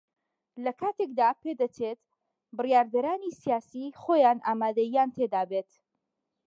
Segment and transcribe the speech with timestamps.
[0.63, 1.99] لە کاتێکدا پێدەچێت
[2.57, 5.69] بڕیاردەرانی سیاسی خۆیان ئامادەیییان تێدا بێت